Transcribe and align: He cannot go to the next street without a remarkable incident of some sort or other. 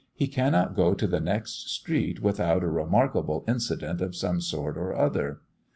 He 0.15 0.27
cannot 0.27 0.73
go 0.75 0.95
to 0.95 1.05
the 1.05 1.19
next 1.19 1.69
street 1.69 2.21
without 2.23 2.63
a 2.63 2.67
remarkable 2.67 3.43
incident 3.47 4.01
of 4.01 4.15
some 4.15 4.41
sort 4.41 4.75
or 4.75 4.95
other. 4.95 5.41